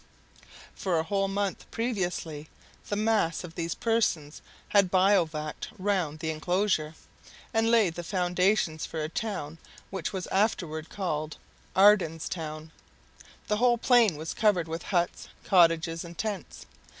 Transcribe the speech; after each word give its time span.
For 0.73 0.97
a 0.97 1.03
whole 1.03 1.27
month 1.27 1.69
previously, 1.69 2.49
the 2.89 2.95
mass 2.95 3.43
of 3.43 3.53
these 3.53 3.75
persons 3.75 4.41
had 4.69 4.89
bivouacked 4.89 5.67
round 5.77 6.17
the 6.17 6.31
enclosure, 6.31 6.95
and 7.53 7.69
laid 7.69 7.93
the 7.93 8.03
foundations 8.03 8.83
for 8.83 9.03
a 9.03 9.09
town 9.09 9.59
which 9.91 10.11
was 10.11 10.25
afterward 10.31 10.89
called 10.89 11.37
"Ardan's 11.75 12.27
Town." 12.27 12.71
The 13.47 13.57
whole 13.57 13.77
plain 13.77 14.15
was 14.15 14.33
covered 14.33 14.67
with 14.67 14.81
huts, 14.89 15.27
cottages, 15.43 16.03
and 16.03 16.17
tents. 16.17 16.65